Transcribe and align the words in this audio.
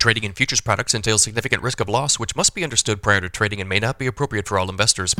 Trading 0.00 0.22
in 0.22 0.32
futures 0.32 0.60
products 0.60 0.94
entails 0.94 1.24
significant 1.24 1.60
risk 1.60 1.80
of 1.80 1.88
loss, 1.88 2.20
which 2.20 2.36
must 2.36 2.54
be 2.54 2.62
understood 2.62 3.02
prior 3.02 3.20
to 3.20 3.28
trading 3.28 3.60
and 3.60 3.68
may 3.68 3.80
not 3.80 3.98
be 3.98 4.06
appropriate 4.06 4.46
for 4.46 4.56
all 4.56 4.70
investors. 4.70 5.12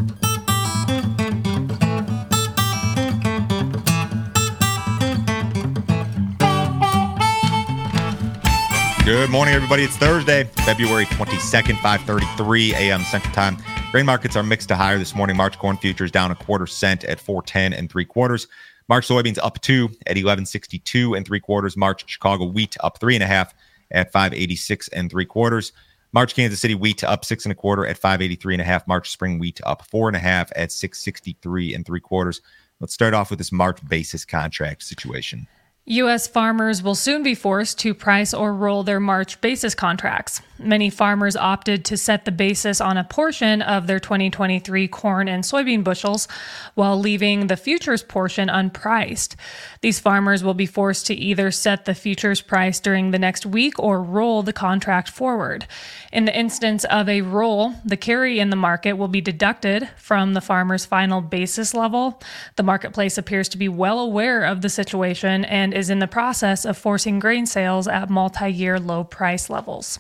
Good 9.04 9.30
morning, 9.30 9.52
everybody. 9.52 9.82
It's 9.82 9.96
Thursday, 9.96 10.44
February 10.64 11.06
22nd, 11.06 11.74
5:33 11.78 12.74
a.m. 12.74 13.02
Central 13.02 13.34
Time. 13.34 13.56
Grain 13.90 14.06
markets 14.06 14.36
are 14.36 14.44
mixed 14.44 14.68
to 14.68 14.76
higher 14.76 14.96
this 14.96 15.12
morning. 15.12 15.36
March 15.36 15.58
corn 15.58 15.76
futures 15.76 16.12
down 16.12 16.30
a 16.30 16.36
quarter 16.36 16.68
cent 16.68 17.02
at 17.02 17.18
410 17.18 17.72
and 17.72 17.90
three 17.90 18.04
quarters. 18.04 18.46
March 18.88 19.08
soybeans 19.08 19.38
up 19.42 19.60
two 19.60 19.86
at 20.06 20.14
1162 20.14 21.16
and 21.16 21.26
three 21.26 21.40
quarters. 21.40 21.76
March 21.76 22.08
Chicago 22.08 22.44
wheat 22.44 22.76
up 22.78 23.00
three 23.00 23.16
and 23.16 23.24
a 23.24 23.26
half 23.26 23.52
at 23.90 24.12
586 24.12 24.88
and 24.88 25.10
three 25.10 25.24
quarters. 25.24 25.72
March 26.12 26.34
Kansas 26.34 26.60
City 26.60 26.74
wheat 26.74 27.04
up 27.04 27.24
six 27.24 27.44
and 27.44 27.52
a 27.52 27.54
quarter 27.54 27.86
at 27.86 27.98
583 27.98 28.54
and 28.54 28.62
a 28.62 28.64
half. 28.64 28.86
March 28.88 29.10
spring 29.10 29.38
wheat 29.38 29.60
up 29.64 29.84
four 29.86 30.08
and 30.08 30.16
a 30.16 30.20
half 30.20 30.50
at 30.56 30.72
663 30.72 31.74
and 31.74 31.84
three 31.84 32.00
quarters. 32.00 32.40
Let's 32.80 32.94
start 32.94 33.12
off 33.12 33.30
with 33.30 33.38
this 33.38 33.52
March 33.52 33.86
basis 33.88 34.24
contract 34.24 34.82
situation. 34.82 35.46
U.S. 35.90 36.28
farmers 36.28 36.82
will 36.82 36.94
soon 36.94 37.22
be 37.22 37.34
forced 37.34 37.78
to 37.78 37.94
price 37.94 38.34
or 38.34 38.52
roll 38.52 38.82
their 38.82 39.00
March 39.00 39.40
basis 39.40 39.74
contracts. 39.74 40.42
Many 40.60 40.90
farmers 40.90 41.36
opted 41.36 41.84
to 41.86 41.96
set 41.96 42.24
the 42.24 42.32
basis 42.32 42.80
on 42.80 42.96
a 42.96 43.04
portion 43.04 43.62
of 43.62 43.86
their 43.86 44.00
2023 44.00 44.88
corn 44.88 45.28
and 45.28 45.44
soybean 45.44 45.84
bushels 45.84 46.26
while 46.74 46.98
leaving 46.98 47.46
the 47.46 47.56
futures 47.56 48.02
portion 48.02 48.48
unpriced. 48.48 49.36
These 49.82 50.00
farmers 50.00 50.42
will 50.42 50.54
be 50.54 50.66
forced 50.66 51.06
to 51.06 51.14
either 51.14 51.52
set 51.52 51.84
the 51.84 51.94
futures 51.94 52.40
price 52.40 52.80
during 52.80 53.12
the 53.12 53.20
next 53.20 53.46
week 53.46 53.78
or 53.78 54.02
roll 54.02 54.42
the 54.42 54.52
contract 54.52 55.08
forward. 55.08 55.66
In 56.12 56.24
the 56.24 56.36
instance 56.36 56.84
of 56.86 57.08
a 57.08 57.22
roll, 57.22 57.74
the 57.84 57.96
carry 57.96 58.40
in 58.40 58.50
the 58.50 58.56
market 58.56 58.94
will 58.94 59.08
be 59.08 59.20
deducted 59.20 59.88
from 59.96 60.34
the 60.34 60.40
farmer's 60.40 60.84
final 60.84 61.20
basis 61.20 61.72
level. 61.72 62.20
The 62.56 62.64
marketplace 62.64 63.16
appears 63.16 63.48
to 63.50 63.58
be 63.58 63.68
well 63.68 64.00
aware 64.00 64.42
of 64.42 64.62
the 64.62 64.68
situation 64.68 65.44
and 65.44 65.72
is 65.78 65.88
in 65.88 66.00
the 66.00 66.08
process 66.08 66.64
of 66.64 66.76
forcing 66.76 67.20
grain 67.20 67.46
sales 67.46 67.86
at 67.86 68.10
multi 68.10 68.50
year 68.50 68.78
low 68.80 69.04
price 69.04 69.48
levels. 69.48 69.98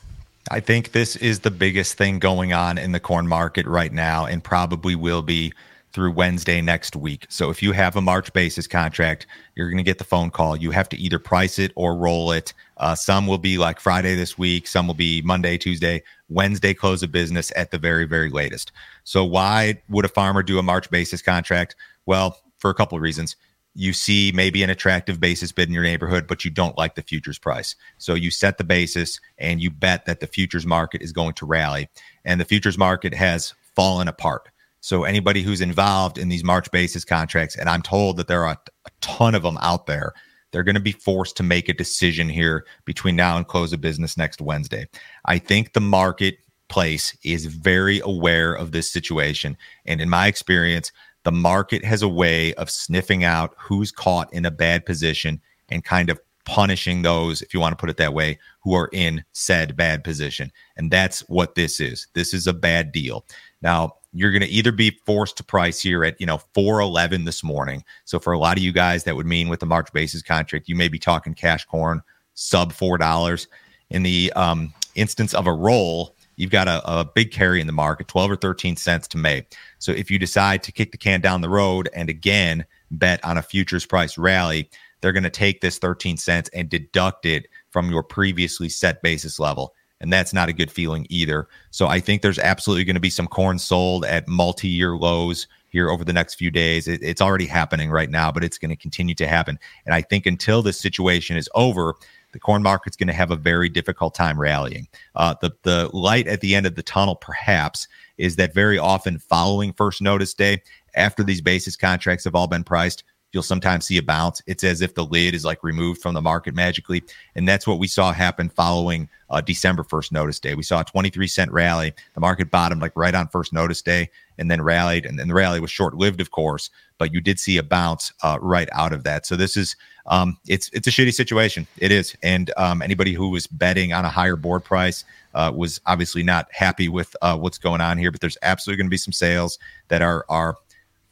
I 0.50 0.60
think 0.60 0.92
this 0.92 1.14
is 1.16 1.40
the 1.40 1.50
biggest 1.50 1.96
thing 1.96 2.18
going 2.18 2.52
on 2.52 2.78
in 2.78 2.92
the 2.92 3.00
corn 3.00 3.28
market 3.28 3.66
right 3.66 3.92
now 3.92 4.26
and 4.26 4.42
probably 4.42 4.96
will 4.96 5.22
be 5.22 5.52
through 5.92 6.12
Wednesday 6.12 6.60
next 6.60 6.96
week. 6.96 7.26
So 7.28 7.50
if 7.50 7.62
you 7.62 7.72
have 7.72 7.96
a 7.96 8.00
March 8.00 8.32
basis 8.32 8.66
contract, 8.66 9.26
you're 9.54 9.68
going 9.68 9.78
to 9.78 9.84
get 9.84 9.98
the 9.98 10.04
phone 10.04 10.30
call. 10.30 10.56
You 10.56 10.70
have 10.70 10.88
to 10.90 10.96
either 10.96 11.18
price 11.18 11.58
it 11.58 11.72
or 11.76 11.96
roll 11.96 12.32
it. 12.32 12.52
Uh, 12.76 12.94
some 12.94 13.26
will 13.26 13.38
be 13.38 13.56
like 13.56 13.80
Friday 13.80 14.14
this 14.14 14.36
week, 14.36 14.66
some 14.66 14.86
will 14.86 14.94
be 14.94 15.22
Monday, 15.22 15.56
Tuesday, 15.58 16.02
Wednesday 16.28 16.74
close 16.74 17.02
of 17.02 17.12
business 17.12 17.52
at 17.56 17.70
the 17.70 17.78
very, 17.78 18.04
very 18.04 18.30
latest. 18.30 18.72
So 19.04 19.24
why 19.24 19.80
would 19.88 20.04
a 20.04 20.08
farmer 20.08 20.42
do 20.42 20.58
a 20.58 20.62
March 20.62 20.90
basis 20.90 21.22
contract? 21.22 21.76
Well, 22.04 22.38
for 22.58 22.70
a 22.70 22.74
couple 22.74 22.96
of 22.96 23.02
reasons 23.02 23.36
you 23.74 23.92
see 23.92 24.32
maybe 24.34 24.62
an 24.62 24.70
attractive 24.70 25.20
basis 25.20 25.52
bid 25.52 25.68
in 25.68 25.74
your 25.74 25.84
neighborhood, 25.84 26.26
but 26.26 26.44
you 26.44 26.50
don't 26.50 26.76
like 26.76 26.94
the 26.94 27.02
futures 27.02 27.38
price. 27.38 27.76
So 27.98 28.14
you 28.14 28.30
set 28.30 28.58
the 28.58 28.64
basis 28.64 29.20
and 29.38 29.60
you 29.60 29.70
bet 29.70 30.06
that 30.06 30.20
the 30.20 30.26
futures 30.26 30.66
market 30.66 31.02
is 31.02 31.12
going 31.12 31.34
to 31.34 31.46
rally. 31.46 31.88
And 32.24 32.40
the 32.40 32.44
futures 32.44 32.76
market 32.76 33.14
has 33.14 33.54
fallen 33.76 34.08
apart. 34.08 34.48
So 34.80 35.04
anybody 35.04 35.42
who's 35.42 35.60
involved 35.60 36.18
in 36.18 36.28
these 36.28 36.44
March 36.44 36.70
basis 36.70 37.04
contracts, 37.04 37.56
and 37.56 37.68
I'm 37.68 37.82
told 37.82 38.16
that 38.16 38.28
there 38.28 38.44
are 38.44 38.58
a 38.84 38.90
ton 39.00 39.34
of 39.34 39.42
them 39.42 39.58
out 39.60 39.86
there, 39.86 40.12
they're 40.50 40.64
going 40.64 40.74
to 40.74 40.80
be 40.80 40.92
forced 40.92 41.36
to 41.36 41.42
make 41.42 41.68
a 41.68 41.74
decision 41.74 42.28
here 42.28 42.64
between 42.84 43.16
now 43.16 43.36
and 43.36 43.46
close 43.46 43.72
of 43.72 43.80
business 43.80 44.16
next 44.16 44.40
Wednesday. 44.40 44.86
I 45.24 45.38
think 45.38 45.72
the 45.72 45.80
marketplace 45.80 47.16
is 47.22 47.46
very 47.46 48.00
aware 48.00 48.54
of 48.54 48.72
this 48.72 48.90
situation. 48.90 49.56
And 49.84 50.00
in 50.00 50.08
my 50.08 50.26
experience, 50.26 50.90
the 51.28 51.32
market 51.32 51.84
has 51.84 52.00
a 52.00 52.08
way 52.08 52.54
of 52.54 52.70
sniffing 52.70 53.22
out 53.22 53.54
who's 53.58 53.92
caught 53.92 54.32
in 54.32 54.46
a 54.46 54.50
bad 54.50 54.86
position 54.86 55.38
and 55.68 55.84
kind 55.84 56.08
of 56.08 56.18
punishing 56.46 57.02
those, 57.02 57.42
if 57.42 57.52
you 57.52 57.60
want 57.60 57.72
to 57.72 57.76
put 57.76 57.90
it 57.90 57.98
that 57.98 58.14
way, 58.14 58.38
who 58.62 58.72
are 58.72 58.88
in 58.94 59.22
said 59.32 59.76
bad 59.76 60.02
position. 60.02 60.50
And 60.78 60.90
that's 60.90 61.20
what 61.28 61.54
this 61.54 61.80
is. 61.80 62.06
This 62.14 62.32
is 62.32 62.46
a 62.46 62.54
bad 62.54 62.92
deal. 62.92 63.26
Now, 63.60 63.92
you're 64.14 64.32
going 64.32 64.40
to 64.40 64.48
either 64.48 64.72
be 64.72 64.98
forced 65.04 65.36
to 65.36 65.44
price 65.44 65.82
here 65.82 66.02
at, 66.02 66.18
you 66.18 66.26
know, 66.26 66.38
411 66.54 67.26
this 67.26 67.44
morning. 67.44 67.84
So 68.06 68.18
for 68.18 68.32
a 68.32 68.38
lot 68.38 68.56
of 68.56 68.64
you 68.64 68.72
guys, 68.72 69.04
that 69.04 69.14
would 69.14 69.26
mean 69.26 69.50
with 69.50 69.60
the 69.60 69.66
March 69.66 69.92
basis 69.92 70.22
contract, 70.22 70.66
you 70.66 70.76
may 70.76 70.88
be 70.88 70.98
talking 70.98 71.34
cash 71.34 71.66
corn 71.66 72.00
sub 72.32 72.72
$4. 72.72 73.46
In 73.90 74.02
the 74.02 74.32
um, 74.34 74.72
instance 74.94 75.34
of 75.34 75.46
a 75.46 75.52
roll, 75.52 76.16
you've 76.38 76.50
got 76.50 76.68
a, 76.68 76.80
a 76.90 77.04
big 77.04 77.32
carry 77.32 77.60
in 77.60 77.66
the 77.66 77.72
market, 77.72 78.08
12 78.08 78.30
or 78.30 78.36
13 78.36 78.76
cents 78.76 79.06
to 79.08 79.18
make. 79.18 79.54
So 79.78 79.92
if 79.92 80.10
you 80.10 80.18
decide 80.18 80.62
to 80.62 80.72
kick 80.72 80.92
the 80.92 80.98
can 80.98 81.20
down 81.20 81.42
the 81.42 81.50
road 81.50 81.90
and 81.92 82.08
again 82.08 82.64
bet 82.90 83.22
on 83.24 83.36
a 83.36 83.42
futures 83.42 83.84
price 83.84 84.16
rally, 84.16 84.70
they're 85.00 85.12
going 85.12 85.24
to 85.24 85.30
take 85.30 85.60
this 85.60 85.78
13 85.78 86.16
cents 86.16 86.48
and 86.54 86.68
deduct 86.68 87.26
it 87.26 87.48
from 87.70 87.90
your 87.90 88.02
previously 88.02 88.68
set 88.68 89.02
basis 89.02 89.38
level. 89.38 89.74
And 90.00 90.12
that's 90.12 90.32
not 90.32 90.48
a 90.48 90.52
good 90.52 90.70
feeling 90.70 91.06
either. 91.10 91.48
So 91.70 91.88
I 91.88 91.98
think 91.98 92.22
there's 92.22 92.38
absolutely 92.38 92.84
going 92.84 92.94
to 92.94 93.00
be 93.00 93.10
some 93.10 93.26
corn 93.26 93.58
sold 93.58 94.04
at 94.04 94.28
multi 94.28 94.68
year 94.68 94.96
lows 94.96 95.48
here 95.70 95.90
over 95.90 96.04
the 96.04 96.12
next 96.12 96.36
few 96.36 96.52
days. 96.52 96.86
It, 96.86 97.02
it's 97.02 97.20
already 97.20 97.46
happening 97.46 97.90
right 97.90 98.08
now, 98.08 98.30
but 98.30 98.44
it's 98.44 98.58
going 98.58 98.70
to 98.70 98.76
continue 98.76 99.14
to 99.16 99.26
happen. 99.26 99.58
And 99.84 99.94
I 99.94 100.02
think 100.02 100.24
until 100.24 100.62
this 100.62 100.80
situation 100.80 101.36
is 101.36 101.48
over, 101.54 101.96
the 102.32 102.38
corn 102.38 102.62
market's 102.62 102.96
going 102.96 103.06
to 103.08 103.12
have 103.12 103.30
a 103.30 103.36
very 103.36 103.68
difficult 103.68 104.14
time 104.14 104.38
rallying. 104.38 104.88
Uh, 105.14 105.34
the 105.40 105.52
the 105.62 105.90
light 105.92 106.26
at 106.26 106.40
the 106.40 106.54
end 106.54 106.66
of 106.66 106.74
the 106.74 106.82
tunnel, 106.82 107.16
perhaps, 107.16 107.88
is 108.16 108.36
that 108.36 108.54
very 108.54 108.78
often 108.78 109.18
following 109.18 109.72
first 109.72 110.02
notice 110.02 110.34
day, 110.34 110.62
after 110.94 111.22
these 111.22 111.40
basis 111.40 111.76
contracts 111.76 112.24
have 112.24 112.34
all 112.34 112.46
been 112.46 112.64
priced, 112.64 113.04
you'll 113.32 113.42
sometimes 113.42 113.86
see 113.86 113.98
a 113.98 114.02
bounce. 114.02 114.42
It's 114.46 114.64
as 114.64 114.80
if 114.80 114.94
the 114.94 115.04
lid 115.04 115.34
is 115.34 115.44
like 115.44 115.62
removed 115.62 116.00
from 116.00 116.14
the 116.14 116.22
market 116.22 116.54
magically. 116.54 117.02
And 117.34 117.46
that's 117.46 117.66
what 117.66 117.78
we 117.78 117.86
saw 117.86 118.12
happen 118.12 118.48
following 118.48 119.08
uh, 119.30 119.40
December 119.40 119.84
1st 119.84 120.12
notice 120.12 120.40
day. 120.40 120.54
We 120.54 120.62
saw 120.62 120.80
a 120.80 120.84
23 120.84 121.26
cent 121.26 121.52
rally. 121.52 121.92
The 122.14 122.20
market 122.20 122.50
bottomed 122.50 122.80
like 122.80 122.92
right 122.94 123.14
on 123.14 123.28
first 123.28 123.52
notice 123.52 123.82
day 123.82 124.08
and 124.38 124.50
then 124.50 124.62
rallied. 124.62 125.04
And 125.04 125.18
then 125.18 125.28
the 125.28 125.34
rally 125.34 125.60
was 125.60 125.70
short 125.70 125.94
lived, 125.94 126.20
of 126.20 126.30
course, 126.30 126.70
but 126.96 127.12
you 127.12 127.20
did 127.20 127.38
see 127.38 127.58
a 127.58 127.62
bounce 127.62 128.12
uh, 128.22 128.38
right 128.40 128.68
out 128.72 128.92
of 128.92 129.04
that. 129.04 129.26
So 129.26 129.36
this 129.36 129.56
is, 129.56 129.76
um, 130.06 130.38
it's, 130.48 130.70
it's 130.72 130.86
a 130.86 130.90
shitty 130.90 131.12
situation. 131.12 131.66
It 131.76 131.92
is. 131.92 132.16
And 132.22 132.50
um, 132.56 132.80
anybody 132.80 133.12
who 133.12 133.28
was 133.28 133.46
betting 133.46 133.92
on 133.92 134.06
a 134.06 134.10
higher 134.10 134.36
board 134.36 134.64
price 134.64 135.04
uh, 135.34 135.52
was 135.54 135.80
obviously 135.84 136.22
not 136.22 136.48
happy 136.50 136.88
with 136.88 137.14
uh, 137.20 137.36
what's 137.36 137.58
going 137.58 137.82
on 137.82 137.98
here, 137.98 138.10
but 138.10 138.22
there's 138.22 138.38
absolutely 138.42 138.78
going 138.78 138.86
to 138.86 138.90
be 138.90 138.96
some 138.96 139.12
sales 139.12 139.58
that 139.88 140.00
are, 140.00 140.24
are, 140.30 140.56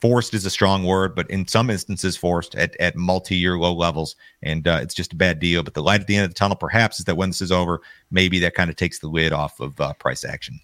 forced 0.06 0.34
is 0.34 0.46
a 0.46 0.50
strong 0.50 0.84
word, 0.84 1.16
but 1.16 1.28
in 1.30 1.48
some 1.48 1.68
instances 1.68 2.16
forced 2.16 2.54
at, 2.54 2.76
at 2.76 2.94
multi-year 2.94 3.58
low 3.58 3.74
levels. 3.74 4.14
And 4.40 4.68
uh, 4.68 4.78
it's 4.80 4.94
just 4.94 5.12
a 5.12 5.16
bad 5.16 5.40
deal. 5.40 5.64
But 5.64 5.74
the 5.74 5.82
light 5.82 6.00
at 6.00 6.06
the 6.06 6.14
end 6.14 6.24
of 6.24 6.30
the 6.30 6.34
tunnel, 6.34 6.56
perhaps, 6.56 7.00
is 7.00 7.06
that 7.06 7.16
when 7.16 7.30
this 7.30 7.40
is 7.40 7.50
over, 7.50 7.80
maybe 8.12 8.38
that 8.38 8.54
kind 8.54 8.70
of 8.70 8.76
takes 8.76 9.00
the 9.00 9.08
lid 9.08 9.32
off 9.32 9.58
of 9.58 9.80
uh, 9.80 9.94
price 9.94 10.24
action. 10.24 10.60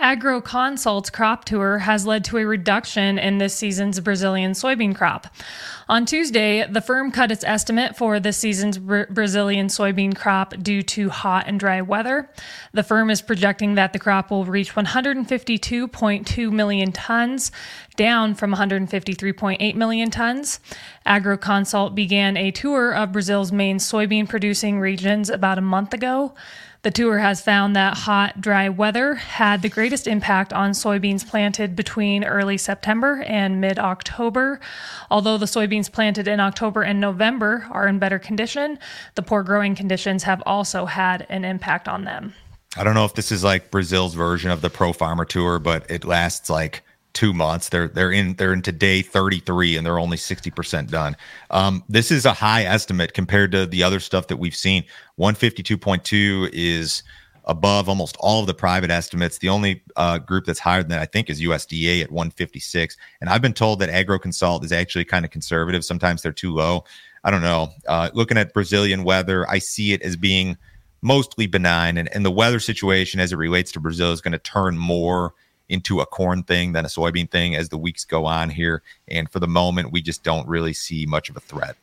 AgroConsult's 0.00 1.10
crop 1.10 1.44
tour 1.44 1.78
has 1.78 2.06
led 2.06 2.24
to 2.24 2.38
a 2.38 2.46
reduction 2.46 3.18
in 3.18 3.38
this 3.38 3.54
season's 3.54 3.98
Brazilian 4.00 4.52
soybean 4.52 4.94
crop. 4.94 5.26
On 5.88 6.04
Tuesday, 6.04 6.66
the 6.70 6.80
firm 6.80 7.10
cut 7.10 7.32
its 7.32 7.42
estimate 7.44 7.96
for 7.96 8.20
this 8.20 8.36
season's 8.36 8.78
Br- 8.78 9.04
Brazilian 9.10 9.68
soybean 9.68 10.14
crop 10.14 10.54
due 10.62 10.82
to 10.82 11.08
hot 11.08 11.46
and 11.48 11.58
dry 11.58 11.80
weather. 11.80 12.30
The 12.72 12.82
firm 12.82 13.10
is 13.10 13.22
projecting 13.22 13.74
that 13.74 13.92
the 13.92 13.98
crop 13.98 14.30
will 14.30 14.44
reach 14.44 14.74
152.2 14.74 16.52
million 16.52 16.92
tons, 16.92 17.50
down 17.96 18.34
from 18.34 18.54
153.8 18.54 19.74
million 19.74 20.10
tons. 20.10 20.60
AgroConsult 21.08 21.94
began 21.94 22.36
a 22.36 22.50
tour 22.50 22.94
of 22.94 23.12
Brazil's 23.12 23.50
main 23.50 23.78
soybean 23.78 24.28
producing 24.28 24.78
regions 24.78 25.30
about 25.30 25.58
a 25.58 25.62
month 25.62 25.94
ago. 25.94 26.34
The 26.82 26.90
tour 26.92 27.18
has 27.18 27.40
found 27.40 27.74
that 27.74 27.96
hot, 27.96 28.40
dry 28.40 28.68
weather 28.68 29.14
had 29.14 29.62
the 29.62 29.68
greatest 29.68 30.06
impact 30.06 30.52
on 30.52 30.70
soybeans 30.70 31.26
planted 31.26 31.74
between 31.74 32.22
early 32.22 32.56
September 32.56 33.24
and 33.26 33.60
mid 33.60 33.78
October. 33.78 34.60
Although 35.10 35.38
the 35.38 35.46
soybeans 35.46 35.90
planted 35.90 36.28
in 36.28 36.38
October 36.38 36.82
and 36.82 37.00
November 37.00 37.66
are 37.72 37.88
in 37.88 37.98
better 37.98 38.20
condition, 38.20 38.78
the 39.16 39.22
poor 39.22 39.42
growing 39.42 39.74
conditions 39.74 40.22
have 40.22 40.42
also 40.46 40.86
had 40.86 41.26
an 41.28 41.44
impact 41.44 41.88
on 41.88 42.04
them. 42.04 42.34
I 42.76 42.84
don't 42.84 42.94
know 42.94 43.06
if 43.06 43.14
this 43.14 43.32
is 43.32 43.42
like 43.42 43.70
Brazil's 43.72 44.14
version 44.14 44.50
of 44.50 44.60
the 44.60 44.70
Pro 44.70 44.92
Farmer 44.92 45.24
Tour, 45.24 45.58
but 45.58 45.90
it 45.90 46.04
lasts 46.04 46.48
like 46.48 46.84
two 47.18 47.32
months. 47.32 47.68
They're 47.68 47.88
they're 47.88 48.12
in 48.12 48.34
they're 48.34 48.52
into 48.52 48.70
day 48.70 49.02
33 49.02 49.76
and 49.76 49.84
they're 49.84 49.98
only 49.98 50.16
60% 50.16 50.88
done. 50.88 51.16
Um, 51.50 51.82
this 51.88 52.12
is 52.12 52.24
a 52.24 52.32
high 52.32 52.62
estimate 52.62 53.12
compared 53.12 53.50
to 53.52 53.66
the 53.66 53.82
other 53.82 53.98
stuff 53.98 54.28
that 54.28 54.36
we've 54.36 54.54
seen. 54.54 54.84
152.2 55.18 56.50
is 56.52 57.02
above 57.46 57.88
almost 57.88 58.16
all 58.20 58.40
of 58.40 58.46
the 58.46 58.54
private 58.54 58.92
estimates. 58.92 59.38
The 59.38 59.48
only 59.48 59.82
uh, 59.96 60.18
group 60.18 60.44
that's 60.44 60.60
higher 60.60 60.80
than 60.80 60.90
that, 60.90 61.00
I 61.00 61.06
think, 61.06 61.28
is 61.28 61.40
USDA 61.40 62.04
at 62.04 62.12
156. 62.12 62.96
And 63.20 63.28
I've 63.28 63.42
been 63.42 63.52
told 63.52 63.80
that 63.80 63.90
AgroConsult 63.90 64.62
is 64.62 64.70
actually 64.70 65.04
kind 65.04 65.24
of 65.24 65.32
conservative. 65.32 65.84
Sometimes 65.84 66.22
they're 66.22 66.30
too 66.30 66.54
low. 66.54 66.84
I 67.24 67.32
don't 67.32 67.42
know. 67.42 67.70
Uh, 67.88 68.10
looking 68.14 68.38
at 68.38 68.54
Brazilian 68.54 69.02
weather, 69.02 69.48
I 69.50 69.58
see 69.58 69.92
it 69.92 70.02
as 70.02 70.14
being 70.14 70.56
mostly 71.02 71.48
benign. 71.48 71.96
And, 71.96 72.08
and 72.14 72.24
the 72.24 72.30
weather 72.30 72.60
situation 72.60 73.18
as 73.18 73.32
it 73.32 73.36
relates 73.36 73.72
to 73.72 73.80
Brazil 73.80 74.12
is 74.12 74.20
going 74.20 74.32
to 74.32 74.38
turn 74.38 74.78
more 74.78 75.34
into 75.68 76.00
a 76.00 76.06
corn 76.06 76.42
thing 76.42 76.72
than 76.72 76.84
a 76.84 76.88
soybean 76.88 77.30
thing 77.30 77.54
as 77.54 77.68
the 77.68 77.78
weeks 77.78 78.04
go 78.04 78.26
on 78.26 78.50
here. 78.50 78.82
And 79.06 79.30
for 79.30 79.40
the 79.40 79.48
moment, 79.48 79.92
we 79.92 80.02
just 80.02 80.22
don't 80.22 80.48
really 80.48 80.72
see 80.72 81.06
much 81.06 81.28
of 81.28 81.36
a 81.36 81.40
threat. 81.40 81.76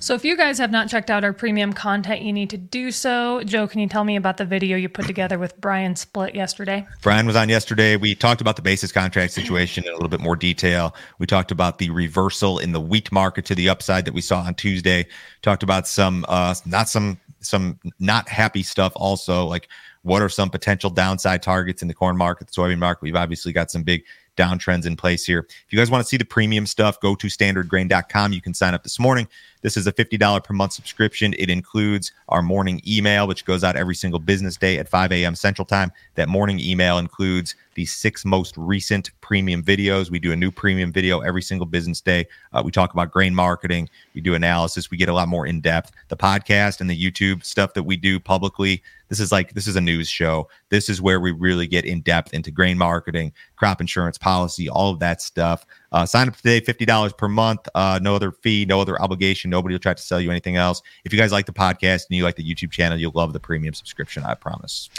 So, 0.00 0.14
if 0.14 0.24
you 0.24 0.36
guys 0.36 0.58
have 0.58 0.70
not 0.70 0.88
checked 0.88 1.10
out 1.10 1.24
our 1.24 1.32
premium 1.32 1.72
content, 1.72 2.22
you 2.22 2.32
need 2.32 2.50
to 2.50 2.56
do 2.56 2.90
so. 2.90 3.42
Joe, 3.42 3.66
can 3.66 3.80
you 3.80 3.88
tell 3.88 4.04
me 4.04 4.16
about 4.16 4.36
the 4.36 4.44
video 4.44 4.76
you 4.76 4.88
put 4.88 5.06
together 5.06 5.38
with 5.38 5.60
Brian 5.60 5.96
Split 5.96 6.34
yesterday? 6.34 6.86
Brian 7.02 7.26
was 7.26 7.36
on 7.36 7.48
yesterday. 7.48 7.96
We 7.96 8.14
talked 8.14 8.40
about 8.40 8.56
the 8.56 8.62
basis 8.62 8.92
contract 8.92 9.32
situation 9.32 9.84
in 9.84 9.90
a 9.90 9.94
little 9.94 10.08
bit 10.08 10.20
more 10.20 10.36
detail. 10.36 10.94
We 11.18 11.26
talked 11.26 11.50
about 11.50 11.78
the 11.78 11.90
reversal 11.90 12.58
in 12.58 12.72
the 12.72 12.80
wheat 12.80 13.10
market 13.10 13.46
to 13.46 13.54
the 13.54 13.68
upside 13.68 14.04
that 14.04 14.14
we 14.14 14.20
saw 14.20 14.40
on 14.42 14.54
Tuesday. 14.54 15.06
Talked 15.42 15.62
about 15.62 15.88
some, 15.88 16.24
uh, 16.28 16.54
not 16.64 16.88
some, 16.88 17.18
some 17.44 17.78
not 17.98 18.28
happy 18.28 18.62
stuff. 18.62 18.92
Also, 18.96 19.46
like 19.46 19.68
what 20.02 20.22
are 20.22 20.28
some 20.28 20.50
potential 20.50 20.90
downside 20.90 21.42
targets 21.42 21.80
in 21.80 21.88
the 21.88 21.94
corn 21.94 22.16
market, 22.16 22.46
the 22.46 22.52
soybean 22.52 22.78
market? 22.78 23.02
We've 23.02 23.16
obviously 23.16 23.52
got 23.52 23.70
some 23.70 23.82
big 23.82 24.04
downtrends 24.36 24.84
in 24.86 24.96
place 24.96 25.24
here. 25.24 25.46
If 25.48 25.66
you 25.72 25.78
guys 25.78 25.90
want 25.90 26.02
to 26.04 26.08
see 26.08 26.16
the 26.16 26.24
premium 26.24 26.66
stuff, 26.66 27.00
go 27.00 27.14
to 27.14 27.26
standardgrain.com. 27.26 28.32
You 28.32 28.40
can 28.40 28.52
sign 28.52 28.74
up 28.74 28.82
this 28.82 28.98
morning. 28.98 29.28
This 29.62 29.76
is 29.76 29.86
a 29.86 29.92
$50 29.92 30.44
per 30.44 30.52
month 30.52 30.72
subscription. 30.72 31.34
It 31.38 31.48
includes 31.48 32.12
our 32.28 32.42
morning 32.42 32.82
email, 32.86 33.26
which 33.26 33.44
goes 33.44 33.64
out 33.64 33.76
every 33.76 33.94
single 33.94 34.20
business 34.20 34.56
day 34.56 34.78
at 34.78 34.88
5 34.88 35.12
a.m. 35.12 35.34
Central 35.34 35.64
Time. 35.64 35.90
That 36.16 36.28
morning 36.28 36.60
email 36.60 36.98
includes 36.98 37.54
the 37.74 37.86
six 37.86 38.24
most 38.24 38.56
recent 38.56 39.10
premium 39.20 39.62
videos. 39.62 40.10
We 40.10 40.18
do 40.18 40.32
a 40.32 40.36
new 40.36 40.50
premium 40.50 40.92
video 40.92 41.20
every 41.20 41.42
single 41.42 41.66
business 41.66 42.00
day. 42.00 42.26
Uh, 42.52 42.62
we 42.64 42.70
talk 42.70 42.92
about 42.92 43.10
grain 43.10 43.34
marketing, 43.34 43.88
we 44.14 44.20
do 44.20 44.34
analysis, 44.34 44.90
we 44.90 44.96
get 44.96 45.08
a 45.08 45.14
lot 45.14 45.28
more 45.28 45.46
in 45.46 45.60
depth. 45.60 45.92
The 46.08 46.16
podcast 46.16 46.80
and 46.80 46.88
the 46.88 46.98
YouTube 46.98 47.44
stuff 47.44 47.74
that 47.74 47.82
we 47.82 47.96
do 47.96 48.20
publicly 48.20 48.82
this 49.08 49.20
is 49.20 49.30
like 49.30 49.54
this 49.54 49.66
is 49.66 49.76
a 49.76 49.80
news 49.80 50.08
show. 50.08 50.48
This 50.70 50.88
is 50.88 51.00
where 51.00 51.20
we 51.20 51.32
really 51.32 51.66
get 51.66 51.84
in 51.84 52.00
depth 52.00 52.34
into 52.34 52.50
grain 52.50 52.78
marketing, 52.78 53.32
crop 53.56 53.80
insurance 53.80 54.18
policy, 54.18 54.68
all 54.68 54.90
of 54.90 54.98
that 55.00 55.20
stuff. 55.20 55.66
Uh, 55.92 56.04
sign 56.04 56.26
up 56.26 56.36
today, 56.36 56.60
$50 56.60 57.16
per 57.16 57.28
month. 57.28 57.68
Uh, 57.72 58.00
no 58.02 58.16
other 58.16 58.32
fee, 58.32 58.64
no 58.64 58.80
other 58.80 59.00
obligation. 59.00 59.48
Nobody 59.48 59.76
will 59.76 59.80
try 59.80 59.94
to 59.94 60.02
sell 60.02 60.20
you 60.20 60.28
anything 60.28 60.56
else. 60.56 60.82
If 61.04 61.12
you 61.12 61.18
guys 61.20 61.30
like 61.30 61.46
the 61.46 61.52
podcast 61.52 62.08
and 62.08 62.16
you 62.16 62.24
like 62.24 62.34
the 62.34 62.42
YouTube 62.42 62.72
channel, 62.72 62.98
you'll 62.98 63.12
love 63.14 63.32
the 63.32 63.38
premium 63.38 63.74
subscription, 63.74 64.24
I 64.24 64.34
promise. 64.34 64.90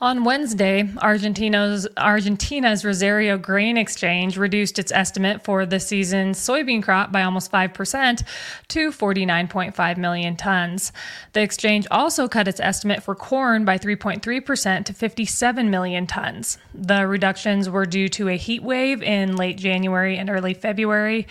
On 0.00 0.24
Wednesday, 0.24 0.88
Argentina's 1.02 1.86
Argentina's 1.98 2.82
Rosario 2.82 3.36
Grain 3.36 3.76
Exchange 3.76 4.38
reduced 4.38 4.78
its 4.78 4.90
estimate 4.90 5.44
for 5.44 5.66
the 5.66 5.78
season's 5.78 6.38
soybean 6.38 6.82
crop 6.82 7.12
by 7.12 7.24
almost 7.24 7.52
5% 7.52 8.24
to 8.68 8.90
49.5 8.90 9.96
million 9.98 10.34
tons. 10.34 10.92
The 11.34 11.42
exchange 11.42 11.86
also 11.90 12.26
cut 12.26 12.48
its 12.48 12.60
estimate 12.60 13.02
for 13.02 13.14
corn 13.14 13.47
by 13.64 13.78
3.3% 13.78 14.84
to 14.84 14.92
57 14.92 15.70
million 15.70 16.06
tons. 16.06 16.58
The 16.74 17.06
reductions 17.06 17.68
were 17.68 17.86
due 17.86 18.08
to 18.10 18.28
a 18.28 18.36
heat 18.36 18.62
wave 18.62 19.02
in 19.02 19.36
late 19.36 19.56
January 19.56 20.16
and 20.16 20.28
early 20.28 20.54
February. 20.54 21.26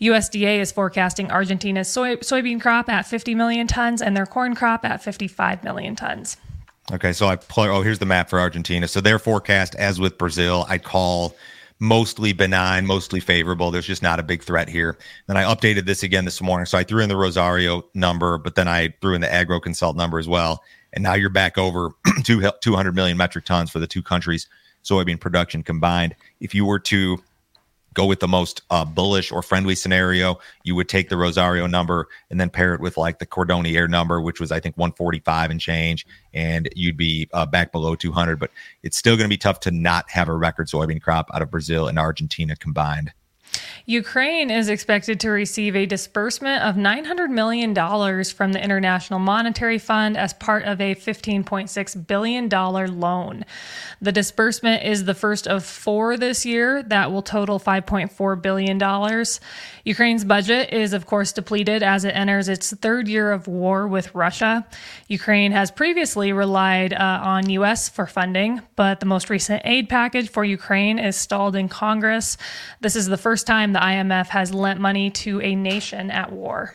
USDA 0.00 0.58
is 0.58 0.70
forecasting 0.70 1.30
Argentina's 1.30 1.88
soy, 1.88 2.16
soybean 2.16 2.60
crop 2.60 2.88
at 2.88 3.06
50 3.06 3.34
million 3.34 3.66
tons 3.66 4.02
and 4.02 4.16
their 4.16 4.26
corn 4.26 4.54
crop 4.54 4.84
at 4.84 5.02
55 5.02 5.64
million 5.64 5.96
tons. 5.96 6.36
Okay, 6.92 7.12
so 7.12 7.26
I 7.26 7.36
play. 7.36 7.68
Oh, 7.68 7.82
here's 7.82 8.00
the 8.00 8.06
map 8.06 8.28
for 8.28 8.38
Argentina. 8.38 8.86
So 8.86 9.00
their 9.00 9.18
forecast, 9.18 9.74
as 9.76 9.98
with 9.98 10.18
Brazil, 10.18 10.66
I'd 10.68 10.84
call 10.84 11.34
mostly 11.78 12.32
benign, 12.32 12.86
mostly 12.86 13.18
favorable. 13.18 13.70
There's 13.70 13.86
just 13.86 14.02
not 14.02 14.20
a 14.20 14.22
big 14.22 14.42
threat 14.42 14.68
here. 14.68 14.96
Then 15.26 15.36
I 15.36 15.42
updated 15.42 15.84
this 15.84 16.02
again 16.02 16.24
this 16.24 16.40
morning. 16.40 16.66
So 16.66 16.78
I 16.78 16.84
threw 16.84 17.02
in 17.02 17.08
the 17.08 17.16
Rosario 17.16 17.84
number, 17.94 18.38
but 18.38 18.54
then 18.54 18.68
I 18.68 18.94
threw 19.00 19.14
in 19.14 19.20
the 19.20 19.32
Agro 19.32 19.58
Consult 19.58 19.96
number 19.96 20.18
as 20.18 20.28
well. 20.28 20.62
And 20.92 21.02
now 21.02 21.14
you're 21.14 21.30
back 21.30 21.58
over 21.58 21.90
200 22.24 22.94
million 22.94 23.16
metric 23.16 23.44
tons 23.44 23.70
for 23.70 23.78
the 23.78 23.86
two 23.86 24.02
countries' 24.02 24.46
soybean 24.84 25.18
production 25.18 25.62
combined. 25.62 26.14
If 26.40 26.54
you 26.54 26.64
were 26.64 26.80
to 26.80 27.22
go 27.94 28.06
with 28.06 28.20
the 28.20 28.28
most 28.28 28.62
uh, 28.70 28.84
bullish 28.84 29.30
or 29.30 29.42
friendly 29.42 29.74
scenario, 29.74 30.38
you 30.64 30.74
would 30.74 30.88
take 30.88 31.08
the 31.08 31.16
Rosario 31.16 31.66
number 31.66 32.08
and 32.30 32.40
then 32.40 32.48
pair 32.50 32.74
it 32.74 32.80
with 32.80 32.96
like 32.96 33.18
the 33.18 33.26
Cordonnier 33.26 33.88
number, 33.88 34.20
which 34.20 34.40
was 34.40 34.50
I 34.50 34.60
think 34.60 34.76
145 34.76 35.50
and 35.50 35.60
change, 35.60 36.06
and 36.32 36.68
you'd 36.74 36.96
be 36.96 37.28
uh, 37.32 37.46
back 37.46 37.72
below 37.72 37.94
200. 37.94 38.38
But 38.38 38.50
it's 38.82 38.96
still 38.96 39.16
going 39.16 39.26
to 39.26 39.32
be 39.32 39.38
tough 39.38 39.60
to 39.60 39.70
not 39.70 40.10
have 40.10 40.28
a 40.28 40.34
record 40.34 40.68
soybean 40.68 41.00
crop 41.00 41.30
out 41.34 41.42
of 41.42 41.50
Brazil 41.50 41.88
and 41.88 41.98
Argentina 41.98 42.56
combined. 42.56 43.12
Ukraine 43.86 44.50
is 44.50 44.68
expected 44.68 45.18
to 45.20 45.30
receive 45.30 45.74
a 45.74 45.86
disbursement 45.86 46.62
of 46.62 46.76
$900 46.76 47.30
million 47.30 47.74
from 48.24 48.52
the 48.52 48.62
International 48.62 49.18
Monetary 49.18 49.78
Fund 49.78 50.16
as 50.16 50.32
part 50.34 50.64
of 50.64 50.80
a 50.80 50.94
$15.6 50.94 52.06
billion 52.06 52.48
loan. 52.48 53.44
The 54.00 54.12
disbursement 54.12 54.84
is 54.84 55.04
the 55.04 55.14
first 55.14 55.48
of 55.48 55.64
four 55.64 56.16
this 56.16 56.46
year 56.46 56.82
that 56.84 57.10
will 57.10 57.22
total 57.22 57.58
$5.4 57.58 58.42
billion. 58.42 59.24
Ukraine's 59.84 60.24
budget 60.24 60.72
is, 60.72 60.92
of 60.92 61.06
course, 61.06 61.32
depleted 61.32 61.82
as 61.82 62.04
it 62.04 62.10
enters 62.10 62.48
its 62.48 62.72
third 62.72 63.08
year 63.08 63.32
of 63.32 63.48
war 63.48 63.88
with 63.88 64.14
Russia. 64.14 64.64
Ukraine 65.08 65.50
has 65.52 65.70
previously 65.70 66.32
relied 66.32 66.92
uh, 66.92 67.20
on 67.22 67.50
U.S. 67.50 67.88
for 67.88 68.06
funding, 68.06 68.62
but 68.76 69.00
the 69.00 69.06
most 69.06 69.28
recent 69.28 69.62
aid 69.64 69.88
package 69.88 70.30
for 70.30 70.44
Ukraine 70.44 70.98
is 70.98 71.16
stalled 71.16 71.56
in 71.56 71.68
Congress. 71.68 72.36
This 72.80 72.94
is 72.94 73.06
the 73.06 73.16
first 73.16 73.41
time 73.46 73.72
the 73.72 73.80
IMF 73.80 74.28
has 74.28 74.52
lent 74.52 74.80
money 74.80 75.10
to 75.10 75.40
a 75.40 75.54
nation 75.54 76.10
at 76.10 76.32
war. 76.32 76.74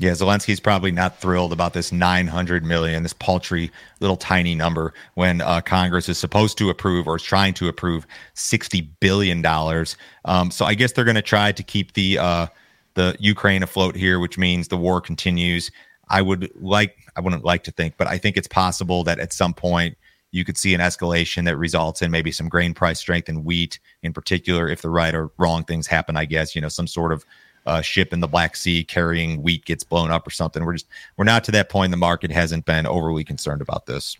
Yeah, 0.00 0.10
Zelensky's 0.10 0.58
probably 0.58 0.90
not 0.90 1.20
thrilled 1.20 1.52
about 1.52 1.72
this 1.72 1.92
900 1.92 2.64
million, 2.64 3.04
this 3.04 3.12
paltry 3.12 3.70
little 4.00 4.16
tiny 4.16 4.56
number, 4.56 4.92
when 5.14 5.40
uh, 5.40 5.60
Congress 5.60 6.08
is 6.08 6.18
supposed 6.18 6.58
to 6.58 6.68
approve 6.68 7.06
or 7.06 7.16
is 7.16 7.22
trying 7.22 7.54
to 7.54 7.68
approve 7.68 8.04
60 8.34 8.80
billion 8.98 9.40
dollars. 9.40 9.96
Um, 10.24 10.50
so 10.50 10.64
I 10.64 10.74
guess 10.74 10.92
they're 10.92 11.04
going 11.04 11.14
to 11.14 11.22
try 11.22 11.52
to 11.52 11.62
keep 11.62 11.92
the 11.94 12.18
uh, 12.18 12.46
the 12.94 13.16
Ukraine 13.20 13.62
afloat 13.62 13.94
here, 13.94 14.18
which 14.18 14.36
means 14.36 14.68
the 14.68 14.76
war 14.76 15.00
continues. 15.00 15.70
I 16.08 16.22
would 16.22 16.50
like, 16.60 16.96
I 17.16 17.20
wouldn't 17.20 17.44
like 17.44 17.64
to 17.64 17.70
think, 17.70 17.94
but 17.96 18.08
I 18.08 18.18
think 18.18 18.36
it's 18.36 18.48
possible 18.48 19.04
that 19.04 19.18
at 19.18 19.32
some 19.32 19.54
point 19.54 19.96
you 20.34 20.44
could 20.44 20.58
see 20.58 20.74
an 20.74 20.80
escalation 20.80 21.44
that 21.44 21.56
results 21.56 22.02
in 22.02 22.10
maybe 22.10 22.32
some 22.32 22.48
grain 22.48 22.74
price 22.74 22.98
strength 22.98 23.28
in 23.28 23.44
wheat 23.44 23.78
in 24.02 24.12
particular 24.12 24.68
if 24.68 24.82
the 24.82 24.90
right 24.90 25.14
or 25.14 25.30
wrong 25.38 25.64
things 25.64 25.86
happen 25.86 26.16
i 26.16 26.24
guess 26.24 26.54
you 26.54 26.60
know 26.60 26.68
some 26.68 26.86
sort 26.86 27.12
of 27.12 27.24
uh, 27.66 27.80
ship 27.80 28.12
in 28.12 28.20
the 28.20 28.28
black 28.28 28.56
sea 28.56 28.84
carrying 28.84 29.42
wheat 29.42 29.64
gets 29.64 29.84
blown 29.84 30.10
up 30.10 30.26
or 30.26 30.30
something. 30.30 30.64
We're 30.64 30.74
just 30.74 30.86
we're 31.16 31.24
not 31.24 31.44
to 31.44 31.52
that 31.52 31.70
point. 31.70 31.92
The 31.92 31.96
market 31.96 32.30
hasn't 32.30 32.66
been 32.66 32.86
overly 32.86 33.24
concerned 33.24 33.62
about 33.62 33.86
this 33.86 34.18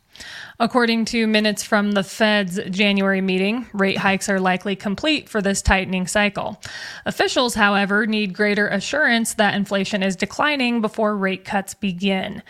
According 0.61 1.07
to 1.07 1.27
minutes 1.27 1.65
from 1.65 1.93
the 1.93 2.05
Fed's 2.05 2.61
January 2.71 3.21
meeting, 3.21 3.67
rate 3.73 3.99
hikes 3.99 4.29
are 4.29 4.39
likely 4.39 4.77
complete 4.77 5.29
for 5.29 5.43
this 5.43 5.61
tightening 5.61 6.07
cycle. 6.07 6.61
Officials, 7.05 7.55
however, 7.55 8.07
need 8.07 8.35
greater 8.35 8.69
assurance 8.69 9.35
that 9.35 9.55
inflation 9.55 10.03
is 10.03 10.15
declining 10.15 10.81
before 10.81 11.17
rate 11.17 11.45
cuts 11.45 11.75
begin. 11.75 12.43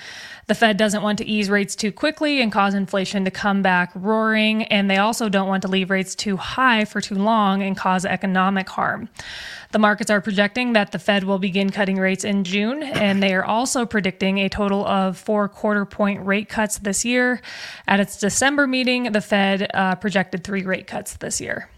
The 0.46 0.54
Fed 0.54 0.76
doesn't 0.76 1.02
want 1.02 1.16
to 1.18 1.26
ease 1.26 1.48
rates 1.48 1.74
too 1.74 1.90
quickly 1.90 2.42
and 2.42 2.52
cause 2.52 2.74
inflation 2.74 3.24
to 3.24 3.30
come 3.30 3.62
back 3.62 3.90
roaring, 3.94 4.64
and 4.64 4.90
they 4.90 4.98
also 4.98 5.30
don't 5.30 5.48
want 5.48 5.62
to 5.62 5.68
leave 5.68 5.88
rates 5.88 6.14
too 6.14 6.36
high 6.36 6.84
for 6.84 7.00
too 7.00 7.14
long 7.14 7.62
and 7.62 7.74
cause 7.74 8.04
economic 8.04 8.68
harm. 8.68 9.08
The 9.72 9.78
markets 9.80 10.10
are 10.10 10.20
projecting 10.20 10.74
that 10.74 10.92
the 10.92 11.00
Fed 11.00 11.24
will 11.24 11.40
begin 11.40 11.70
cutting 11.70 11.96
rates 11.96 12.22
in 12.22 12.44
June, 12.44 12.82
and 12.82 13.22
they 13.22 13.34
are 13.34 13.44
also 13.44 13.84
predicting 13.84 14.38
a 14.38 14.48
total 14.48 14.86
of 14.86 15.18
four 15.18 15.48
quarter 15.48 15.84
point 15.84 16.24
rate 16.24 16.48
cuts 16.48 16.78
this 16.78 17.04
year. 17.04 17.40
At 17.86 18.00
its 18.00 18.18
December 18.18 18.66
meeting, 18.66 19.12
the 19.12 19.20
Fed 19.20 19.70
uh, 19.74 19.94
projected 19.96 20.44
three 20.44 20.62
rate 20.62 20.86
cuts 20.86 21.16
this 21.16 21.40
year. 21.40 21.68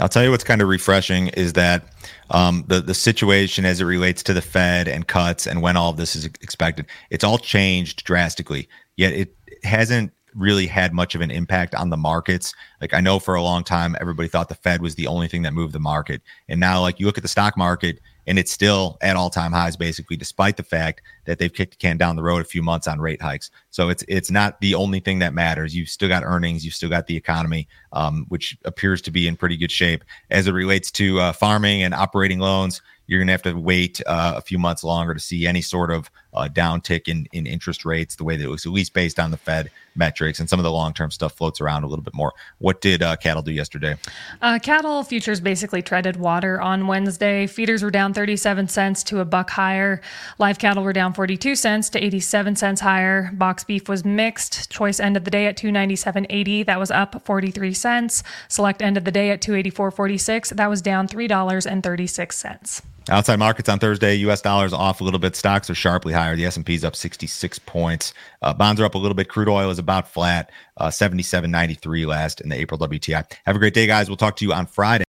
I'll 0.00 0.08
tell 0.08 0.22
you 0.22 0.30
what's 0.30 0.44
kind 0.44 0.60
of 0.60 0.68
refreshing 0.68 1.28
is 1.28 1.54
that 1.54 1.84
um, 2.30 2.64
the 2.66 2.80
the 2.80 2.94
situation 2.94 3.64
as 3.64 3.80
it 3.80 3.84
relates 3.84 4.22
to 4.24 4.34
the 4.34 4.42
Fed 4.42 4.88
and 4.88 5.06
cuts 5.06 5.46
and 5.46 5.62
when 5.62 5.76
all 5.76 5.90
of 5.90 5.96
this 5.96 6.14
is 6.14 6.26
expected, 6.26 6.86
it's 7.10 7.24
all 7.24 7.38
changed 7.38 8.04
drastically. 8.04 8.68
Yet 8.96 9.14
it 9.14 9.34
hasn't 9.62 10.12
really 10.34 10.66
had 10.66 10.92
much 10.92 11.14
of 11.14 11.22
an 11.22 11.30
impact 11.30 11.74
on 11.74 11.88
the 11.88 11.96
markets. 11.96 12.54
Like 12.82 12.92
I 12.92 13.00
know 13.00 13.18
for 13.18 13.34
a 13.34 13.42
long 13.42 13.64
time, 13.64 13.96
everybody 13.98 14.28
thought 14.28 14.50
the 14.50 14.54
Fed 14.54 14.82
was 14.82 14.96
the 14.96 15.06
only 15.06 15.28
thing 15.28 15.42
that 15.42 15.54
moved 15.54 15.72
the 15.72 15.80
market, 15.80 16.20
and 16.46 16.60
now 16.60 16.82
like 16.82 17.00
you 17.00 17.06
look 17.06 17.16
at 17.16 17.22
the 17.22 17.28
stock 17.28 17.56
market 17.56 17.98
and 18.26 18.38
it's 18.38 18.52
still 18.52 18.98
at 19.00 19.16
all 19.16 19.30
time 19.30 19.52
highs 19.52 19.76
basically, 19.76 20.16
despite 20.16 20.56
the 20.56 20.62
fact 20.62 21.02
that 21.24 21.38
they've 21.38 21.52
kicked 21.52 21.72
the 21.72 21.76
can 21.76 21.96
down 21.96 22.16
the 22.16 22.22
road 22.22 22.40
a 22.40 22.44
few 22.44 22.62
months 22.62 22.86
on 22.86 23.00
rate 23.00 23.22
hikes. 23.22 23.50
So 23.70 23.88
it's 23.88 24.04
it's 24.08 24.30
not 24.30 24.60
the 24.60 24.74
only 24.74 25.00
thing 25.00 25.18
that 25.20 25.34
matters. 25.34 25.74
You've 25.74 25.88
still 25.88 26.08
got 26.08 26.24
earnings, 26.24 26.64
you've 26.64 26.74
still 26.74 26.90
got 26.90 27.06
the 27.06 27.16
economy, 27.16 27.68
um, 27.92 28.26
which 28.28 28.56
appears 28.64 29.00
to 29.02 29.10
be 29.10 29.28
in 29.28 29.36
pretty 29.36 29.56
good 29.56 29.70
shape 29.70 30.04
as 30.30 30.46
it 30.46 30.52
relates 30.52 30.90
to 30.92 31.20
uh, 31.20 31.32
farming 31.32 31.82
and 31.82 31.94
operating 31.94 32.38
loans. 32.38 32.82
You're 33.06 33.20
going 33.20 33.28
to 33.28 33.32
have 33.32 33.42
to 33.42 33.54
wait 33.54 34.00
uh, 34.06 34.34
a 34.36 34.40
few 34.40 34.58
months 34.58 34.82
longer 34.82 35.14
to 35.14 35.20
see 35.20 35.46
any 35.46 35.62
sort 35.62 35.92
of 35.92 36.10
uh, 36.36 36.48
downtick 36.48 37.08
in, 37.08 37.26
in 37.32 37.46
interest 37.46 37.84
rates, 37.84 38.16
the 38.16 38.24
way 38.24 38.36
that 38.36 38.44
it 38.44 38.50
was 38.50 38.66
at 38.66 38.72
least 38.72 38.92
based 38.92 39.18
on 39.18 39.30
the 39.30 39.36
Fed 39.36 39.70
metrics 39.96 40.40
and 40.40 40.48
some 40.48 40.58
of 40.58 40.64
the 40.64 40.70
long 40.70 40.92
term 40.92 41.10
stuff 41.10 41.32
floats 41.32 41.60
around 41.60 41.84
a 41.84 41.86
little 41.86 42.02
bit 42.02 42.14
more. 42.14 42.32
What 42.58 42.80
did 42.80 43.02
uh, 43.02 43.16
cattle 43.16 43.42
do 43.42 43.52
yesterday? 43.52 43.96
Uh, 44.42 44.58
cattle 44.58 45.02
futures 45.02 45.40
basically 45.40 45.82
treaded 45.82 46.16
water 46.16 46.60
on 46.60 46.86
Wednesday. 46.86 47.46
Feeders 47.46 47.82
were 47.82 47.90
down 47.90 48.12
37 48.12 48.68
cents 48.68 49.02
to 49.04 49.20
a 49.20 49.24
buck 49.24 49.50
higher. 49.50 50.00
Live 50.38 50.58
cattle 50.58 50.82
were 50.82 50.92
down 50.92 51.14
42 51.14 51.56
cents 51.56 51.88
to 51.90 52.02
87 52.02 52.56
cents 52.56 52.80
higher. 52.80 53.30
Box 53.32 53.64
beef 53.64 53.88
was 53.88 54.04
mixed. 54.04 54.70
Choice 54.70 55.00
ended 55.00 55.24
the 55.24 55.30
day 55.30 55.46
at 55.46 55.56
297.80. 55.56 56.66
That 56.66 56.78
was 56.78 56.90
up 56.90 57.24
43 57.24 57.72
cents. 57.72 58.22
Select 58.48 58.82
ended 58.82 59.04
the 59.04 59.10
day 59.10 59.30
at 59.30 59.40
284.46. 59.40 60.50
That 60.56 60.68
was 60.68 60.82
down 60.82 61.08
$3.36. 61.08 62.82
Outside 63.08 63.38
markets 63.38 63.68
on 63.68 63.78
Thursday, 63.78 64.16
U.S. 64.16 64.40
dollars 64.40 64.72
off 64.72 65.00
a 65.00 65.04
little 65.04 65.20
bit. 65.20 65.36
Stocks 65.36 65.70
are 65.70 65.76
sharply 65.76 66.12
higher. 66.26 66.36
The 66.36 66.46
S&P 66.46 66.74
is 66.74 66.84
up 66.84 66.96
66 66.96 67.58
points. 67.60 68.12
Uh, 68.42 68.52
bonds 68.52 68.80
are 68.80 68.84
up 68.84 68.94
a 68.94 68.98
little 68.98 69.14
bit. 69.14 69.28
Crude 69.28 69.48
oil 69.48 69.70
is 69.70 69.78
about 69.78 70.08
flat, 70.08 70.50
uh, 70.76 70.88
77.93 70.88 72.06
last 72.06 72.40
in 72.40 72.48
the 72.48 72.56
April 72.56 72.78
WTI. 72.78 73.24
Have 73.44 73.56
a 73.56 73.58
great 73.58 73.74
day, 73.74 73.86
guys. 73.86 74.08
We'll 74.08 74.16
talk 74.16 74.36
to 74.36 74.44
you 74.44 74.52
on 74.52 74.66
Friday. 74.66 75.05